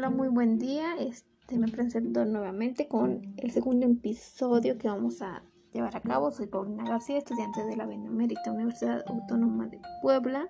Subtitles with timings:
[0.00, 0.96] Hola, muy buen día.
[0.98, 5.42] Este me presento nuevamente con el segundo episodio que vamos a
[5.74, 6.30] llevar a cabo.
[6.30, 10.48] Soy Paulina García, estudiante de la Benemérita Universidad Autónoma de Puebla,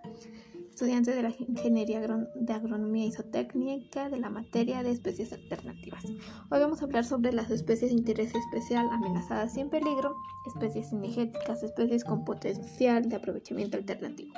[0.68, 6.04] estudiante de la Ingeniería de Agronomía Isotécnica de la materia de especies alternativas.
[6.04, 10.14] Hoy vamos a hablar sobre las especies de interés especial amenazadas y en peligro,
[10.46, 14.32] especies cinegéticas, especies con potencial de aprovechamiento alternativo.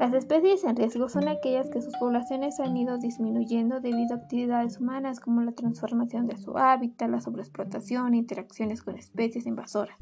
[0.00, 4.80] Las especies en riesgo son aquellas que sus poblaciones han ido disminuyendo debido a actividades
[4.80, 9.98] humanas como la transformación de su hábitat, la sobreexplotación, interacciones con especies invasoras,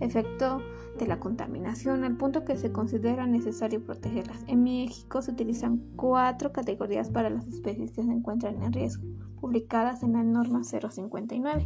[0.00, 0.60] efecto
[0.98, 4.42] de la contaminación al punto que se considera necesario protegerlas.
[4.48, 9.06] En México se utilizan cuatro categorías para las especies que se encuentran en riesgo,
[9.40, 11.64] publicadas en la norma 059.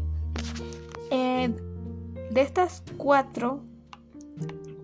[1.11, 1.55] Eh,
[2.33, 3.63] de estas cuatro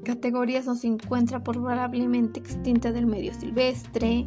[0.09, 4.27] categorías no se encuentra probablemente extinta del medio silvestre,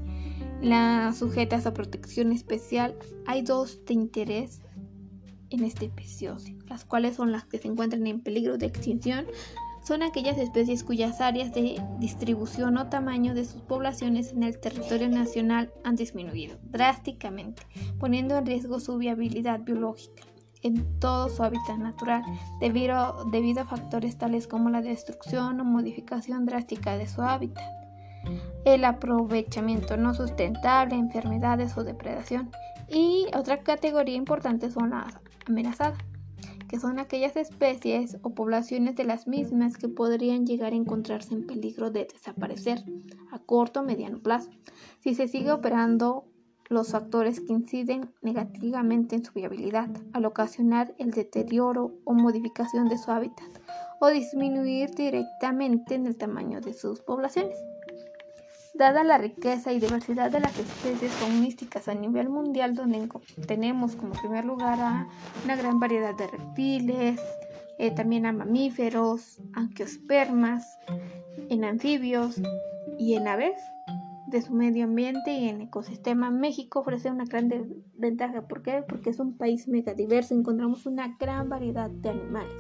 [0.61, 2.93] las sujetas a protección especial.
[3.25, 4.61] Hay dos de interés
[5.49, 9.25] en este episodio, las cuales son las que se encuentran en peligro de extinción.
[9.83, 15.09] Son aquellas especies cuyas áreas de distribución o tamaño de sus poblaciones en el territorio
[15.09, 17.63] nacional han disminuido drásticamente,
[17.99, 20.30] poniendo en riesgo su viabilidad biológica
[20.63, 22.23] en todo su hábitat natural
[22.59, 27.63] debido, a factores tales como la destrucción o modificación drástica de su hábitat,
[28.65, 32.51] el aprovechamiento no sustentable, enfermedades o depredación.
[32.87, 35.17] Y otra categoría importante son las
[35.47, 35.97] amenazadas,
[36.67, 41.45] que son aquellas especies o poblaciones de las mismas que podrían llegar a encontrarse en
[41.47, 42.83] peligro de desaparecer
[43.31, 44.49] a corto o mediano plazo
[44.99, 46.30] si se sigue operando
[46.71, 52.97] los factores que inciden negativamente en su viabilidad, al ocasionar el deterioro o modificación de
[52.97, 53.49] su hábitat
[53.99, 57.57] o disminuir directamente en el tamaño de sus poblaciones.
[58.73, 63.09] Dada la riqueza y diversidad de las especies faunísticas a nivel mundial, donde
[63.45, 65.07] tenemos como primer lugar a
[65.43, 67.19] una gran variedad de reptiles,
[67.79, 70.79] eh, también a mamíferos, angiospermas,
[71.49, 72.41] en anfibios
[72.97, 73.59] y en aves,
[74.31, 77.49] de su medio ambiente y en ecosistema, México ofrece una gran
[77.97, 78.47] ventaja.
[78.47, 78.83] ¿Por qué?
[78.87, 82.53] Porque es un país megadiverso, encontramos una gran variedad de animales.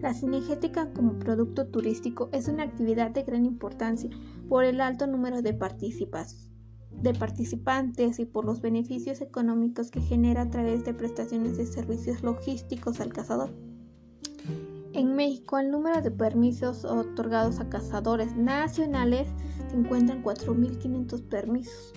[0.00, 4.08] La cinegética como producto turístico es una actividad de gran importancia
[4.48, 10.50] por el alto número de, de participantes y por los beneficios económicos que genera a
[10.50, 13.67] través de prestaciones de servicios logísticos al cazador.
[14.94, 19.28] En México, el número de permisos otorgados a cazadores nacionales
[19.68, 21.92] se encuentran 4.500 permisos.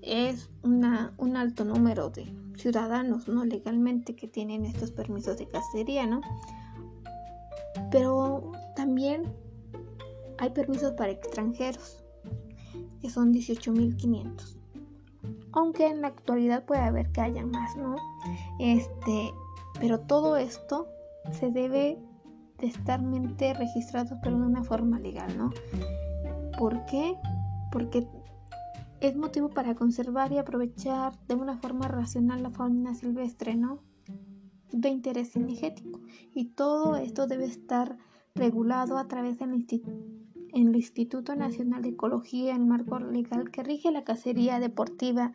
[0.00, 6.06] Es una, un alto número de ciudadanos no legalmente que tienen estos permisos de cacería,
[6.06, 6.22] ¿no?
[7.90, 9.22] Pero también
[10.38, 12.02] hay permisos para extranjeros,
[13.00, 14.56] que son 18.500.
[15.52, 17.96] Aunque en la actualidad puede haber que haya más, ¿no?
[18.58, 19.32] Este,
[19.80, 20.88] pero todo esto
[21.32, 21.98] se debe
[22.58, 25.50] de estar mente registrado pero de una forma legal, ¿no?
[26.58, 27.16] ¿Por qué?
[27.70, 28.08] Porque
[29.00, 33.80] es motivo para conservar y aprovechar de una forma racional la fauna silvestre, ¿no?
[34.72, 36.00] De interés energético.
[36.34, 37.96] Y todo esto debe estar
[38.34, 39.54] regulado a través del
[40.52, 45.32] Instituto Nacional de Ecología, el marco legal que rige la cacería deportiva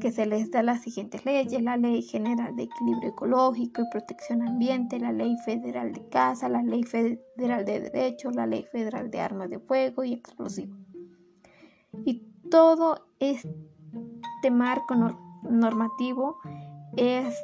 [0.00, 4.46] que se les da las siguientes leyes, la Ley General de Equilibrio Ecológico y Protección
[4.46, 9.20] Ambiente, la Ley Federal de Caza, la Ley Federal de Derechos, la Ley Federal de
[9.20, 10.78] Armas de Fuego y Explosivos.
[12.04, 14.94] Y todo este marco
[15.42, 16.38] normativo
[16.96, 17.34] es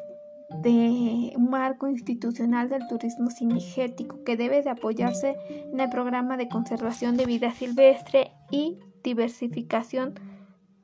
[0.60, 6.48] de un marco institucional del turismo cinegético que debe de apoyarse en el programa de
[6.48, 10.14] conservación de vida silvestre y diversificación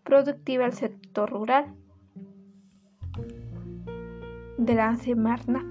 [0.05, 1.75] productiva al sector rural
[4.57, 5.65] de la Semarna.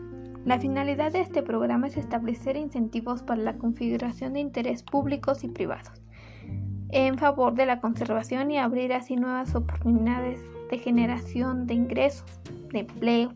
[0.45, 5.49] La finalidad de este programa es establecer incentivos para la configuración de interés públicos y
[5.49, 6.01] privados
[6.89, 10.39] en favor de la conservación y abrir así nuevas oportunidades
[10.69, 12.39] de generación de ingresos,
[12.71, 13.33] de empleo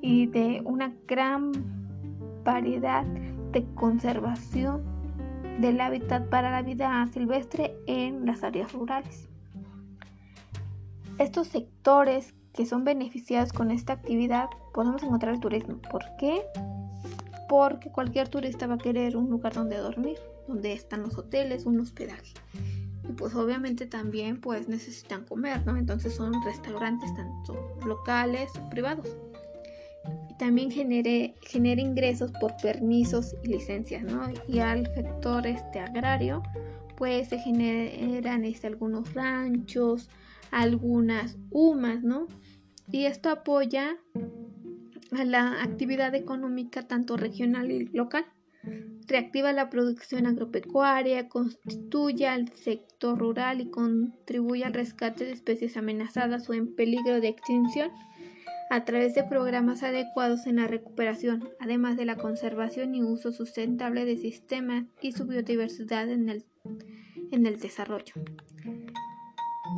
[0.00, 1.52] y de una gran
[2.44, 3.04] variedad
[3.52, 4.82] de conservación
[5.60, 9.28] del hábitat para la vida silvestre en las áreas rurales.
[11.18, 15.80] Estos sectores que son beneficiados con esta actividad podemos encontrar el turismo.
[15.90, 16.42] ¿Por qué?
[17.48, 21.80] Porque cualquier turista va a querer un lugar donde dormir, donde están los hoteles, un
[21.80, 22.34] hospedaje.
[23.08, 25.76] Y pues obviamente también pues necesitan comer, ¿no?
[25.76, 29.16] Entonces son restaurantes tanto locales privados.
[30.38, 34.28] También genere, genera ingresos por permisos y licencias, ¿no?
[34.48, 36.42] Y al sector este agrario
[36.96, 40.08] pues se generan este, algunos ranchos,
[40.50, 42.26] algunas UMAS, ¿no?
[42.90, 43.96] Y esto apoya
[45.12, 48.24] a la actividad económica tanto regional y local.
[49.06, 56.48] Reactiva la producción agropecuaria, constituye al sector rural y contribuye al rescate de especies amenazadas
[56.50, 57.90] o en peligro de extinción
[58.68, 64.04] a través de programas adecuados en la recuperación, además de la conservación y uso sustentable
[64.04, 66.44] de sistemas y su biodiversidad en el,
[67.30, 68.14] en el desarrollo.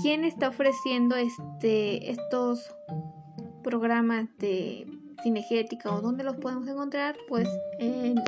[0.00, 2.74] ¿Quién está ofreciendo este, estos
[3.62, 4.86] programas de
[5.22, 7.16] cinegética o dónde los podemos encontrar?
[7.28, 7.48] Pues
[7.78, 8.22] en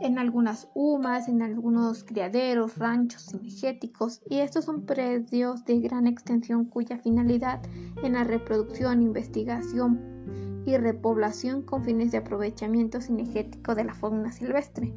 [0.00, 6.64] en algunas humas, en algunos criaderos, ranchos cinegéticos y estos son predios de gran extensión
[6.64, 7.60] cuya finalidad
[8.02, 14.92] en la reproducción, investigación y repoblación con fines de aprovechamiento cinegético de la fauna silvestre.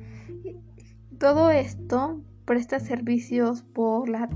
[1.20, 4.30] Todo esto presta servicios por la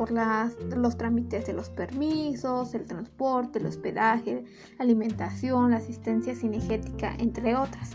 [0.00, 4.44] por las, los trámites de los permisos, el transporte, el hospedaje,
[4.78, 7.90] la alimentación, la asistencia cinegética, entre otras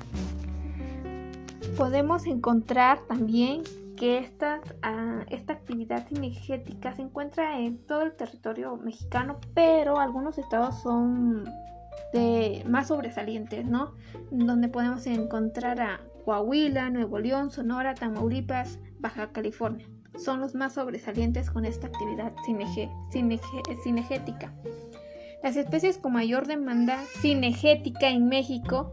[1.76, 3.64] podemos encontrar también
[3.98, 10.38] que esta, ah, esta actividad cinegética se encuentra en todo el territorio mexicano, pero algunos
[10.38, 11.46] estados son
[12.14, 13.96] de más sobresalientes, ¿no?
[14.30, 19.88] Donde podemos encontrar a Coahuila, Nuevo León, Sonora, Tamaulipas, Baja California.
[20.18, 22.34] Son los más sobresalientes con esta actividad
[23.84, 24.54] cinegética.
[25.44, 28.92] Las especies con mayor demanda cinegética en México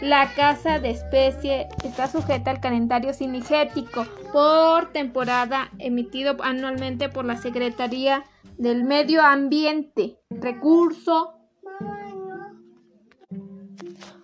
[0.00, 7.36] la casa de especie está sujeta al calendario cinegético por temporada emitido anualmente por la
[7.36, 8.24] Secretaría
[8.56, 11.34] del Medio Ambiente, Recurso,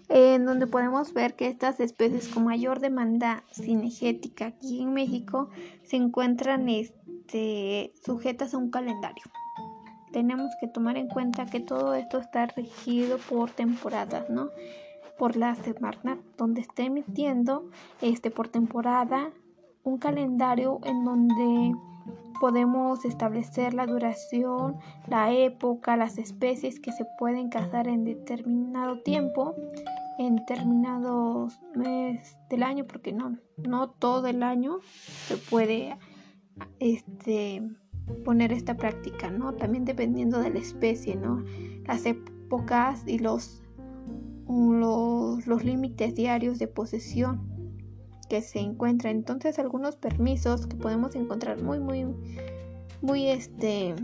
[0.09, 5.51] en donde podemos ver que estas especies con mayor demanda cinegética aquí en México
[5.83, 9.25] se encuentran este, sujetas a un calendario.
[10.13, 14.51] Tenemos que tomar en cuenta que todo esto está regido por temporadas, ¿no?
[15.19, 17.71] por la semana donde está emitiendo
[18.01, 19.31] este por temporada
[19.83, 21.75] un calendario en donde
[22.41, 24.77] podemos establecer la duración,
[25.07, 29.55] la época, las especies que se pueden cazar en determinado tiempo,
[30.19, 34.79] en determinados meses del año, porque no, no todo el año
[35.27, 35.97] se puede
[36.79, 37.63] este,
[38.25, 39.55] poner esta práctica, ¿no?
[39.55, 41.45] También dependiendo de la especie, ¿no?
[41.87, 43.63] Las épocas y los
[44.49, 47.56] los, los límites diarios de posesión
[48.29, 49.17] que se encuentran.
[49.17, 52.07] Entonces algunos permisos que podemos encontrar muy, muy,
[53.01, 53.95] muy, este,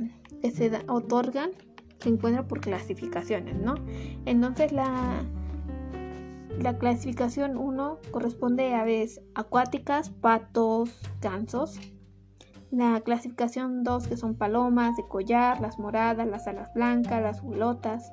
[0.40, 1.50] que se otorgan,
[1.98, 3.74] se encuentran por clasificaciones, ¿no?
[4.26, 5.24] Entonces la,
[6.58, 11.80] la clasificación 1 corresponde a aves acuáticas, patos, gansos.
[12.70, 18.12] La clasificación 2 que son palomas de collar, las moradas, las alas blancas, las hulotas.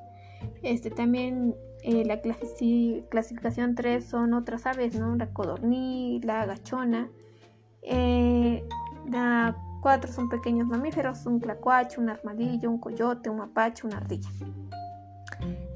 [0.62, 5.16] Este también eh, la clasificación 3 son otras aves, ¿no?
[5.16, 7.08] La codorniz, la agachona.
[7.82, 8.62] Eh,
[9.08, 14.28] la 4 son pequeños mamíferos, un tlacuache, un armadillo, un coyote, un mapache, una ardilla.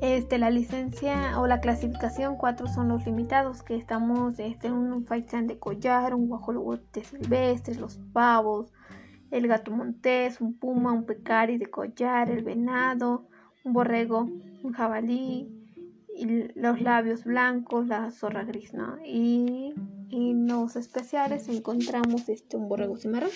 [0.01, 5.47] Este, la licencia o la clasificación 4 son los limitados, que estamos este, un faisán
[5.47, 8.71] de collar, un guajolote silvestre, los pavos,
[9.31, 13.27] el gato montés, un puma, un pecari de collar, el venado,
[13.65, 14.29] un borrego,
[14.63, 15.64] un jabalí,
[16.17, 18.97] y los labios blancos, la zorra gris, ¿no?
[19.05, 19.75] Y,
[20.11, 23.31] en los especiales encontramos este un borrego cimarrón,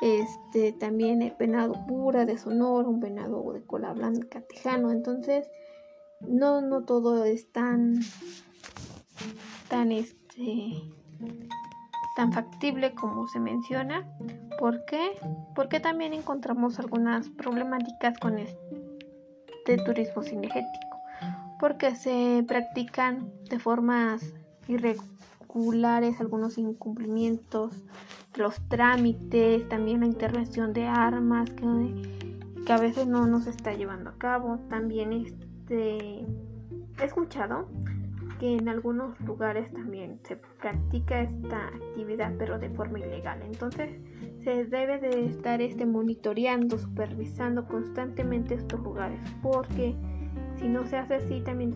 [0.00, 5.50] este también el venado pura de Sonora, un venado de cola blanca tejano, entonces
[6.20, 8.00] no no todo es tan
[9.68, 10.82] tan este
[12.16, 14.08] tan factible como se menciona.
[14.58, 15.10] ¿Por qué?
[15.54, 20.87] Porque también encontramos algunas problemáticas con este turismo cinegético
[21.58, 24.34] porque se practican de formas
[24.68, 27.84] irregulares algunos incumplimientos
[28.38, 34.18] los trámites, también la intervención de armas que, a veces no nos está llevando a
[34.18, 34.58] cabo.
[34.68, 37.66] También este, he escuchado
[38.38, 43.40] que en algunos lugares también se practica esta actividad pero de forma ilegal.
[43.42, 43.98] Entonces
[44.44, 49.96] se debe de estar este, monitoreando, supervisando constantemente estos lugares porque
[50.58, 51.74] si no se hace así, también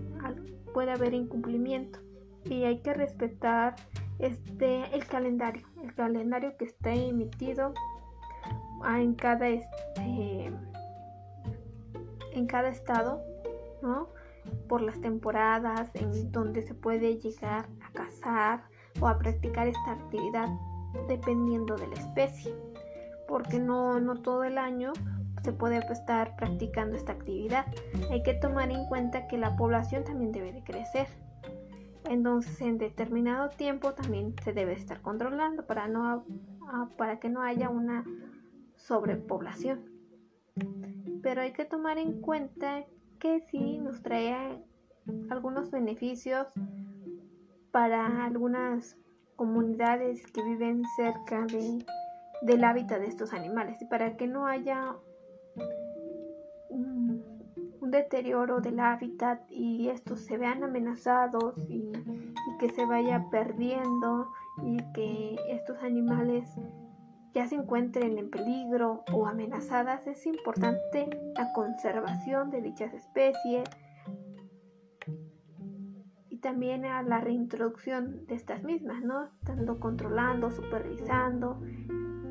[0.73, 1.99] puede haber incumplimiento
[2.45, 3.77] y hay que respetar
[4.19, 7.73] este el calendario, el calendario que está emitido
[8.85, 10.53] en cada este
[12.33, 13.21] en cada estado,
[13.83, 14.09] ¿no?
[14.69, 18.65] Por las temporadas en donde se puede llegar a cazar
[19.01, 20.49] o a practicar esta actividad
[21.09, 22.55] dependiendo de la especie,
[23.29, 24.93] porque no, no todo el año
[25.43, 27.67] se puede estar practicando esta actividad.
[28.11, 31.09] Hay que tomar en cuenta que la población también debe de crecer.
[32.09, 36.25] Entonces en determinado tiempo también se debe estar controlando para, no,
[36.97, 38.05] para que no haya una
[38.77, 39.85] sobrepoblación.
[41.23, 42.85] Pero hay que tomar en cuenta
[43.19, 44.63] que sí nos trae
[45.31, 46.49] algunos beneficios
[47.71, 48.97] para algunas
[49.37, 51.85] comunidades que viven cerca de,
[52.43, 54.97] del hábitat de estos animales y para que no haya
[57.93, 61.93] deterioro del hábitat y estos se vean amenazados y,
[62.59, 64.29] que se vaya perdiendo
[64.63, 66.49] y que estos animales
[67.35, 73.69] ya se encuentren en peligro o amenazadas, es importante la conservación de dichas especies
[76.29, 79.25] y también a la reintroducción de estas mismas, ¿no?
[79.25, 81.61] Estando controlando, supervisando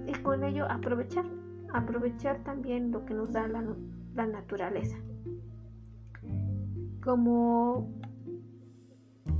[0.05, 1.25] y con ello aprovechar,
[1.73, 4.97] aprovechar también lo que nos da la naturaleza.
[7.03, 7.89] Como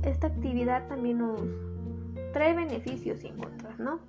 [0.02, 1.40] esta actividad también nos
[2.32, 4.00] trae beneficios y contras, ¿no?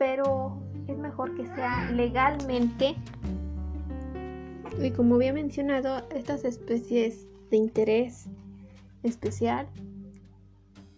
[0.00, 2.96] pero es mejor que sea legalmente.
[4.80, 8.24] Y como había mencionado, estas especies de interés
[9.02, 9.68] especial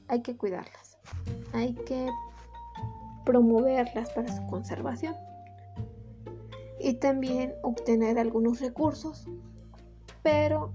[0.07, 0.99] hay que cuidarlas,
[1.53, 2.07] hay que
[3.25, 5.17] promoverlas para su conservación
[6.79, 9.27] y también obtener algunos recursos,
[10.23, 10.73] pero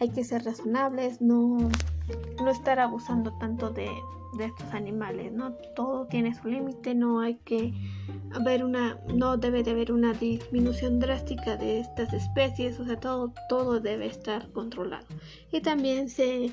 [0.00, 1.58] hay que ser razonables, no,
[2.38, 3.90] no estar abusando tanto de,
[4.36, 5.52] de estos animales, ¿no?
[5.74, 7.72] Todo tiene su límite, no hay que
[8.32, 13.32] haber una, no debe de haber una disminución drástica de estas especies, o sea, todo,
[13.48, 15.06] todo debe estar controlado.
[15.52, 16.52] Y también se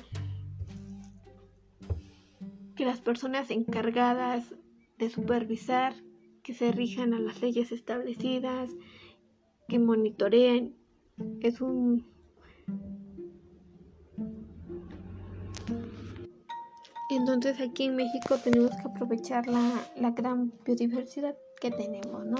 [2.76, 4.54] que las personas encargadas
[4.98, 5.94] de supervisar
[6.42, 8.70] que se rijan a las leyes establecidas,
[9.68, 10.74] que monitoreen,
[11.40, 12.11] es un
[17.16, 22.36] Entonces aquí en México tenemos que aprovechar la, gran biodiversidad que tenemos, ¿no?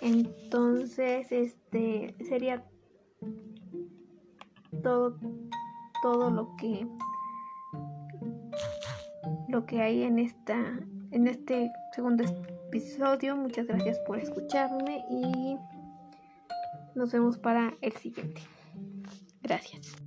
[0.00, 2.64] Entonces, este sería
[4.82, 5.18] todo,
[6.02, 6.86] todo lo que
[9.48, 10.56] lo que hay en esta
[11.10, 12.24] en este segundo
[12.68, 13.36] episodio.
[13.36, 15.56] Muchas gracias por escucharme y
[16.94, 18.40] nos vemos para el siguiente.
[19.42, 20.05] Gracias.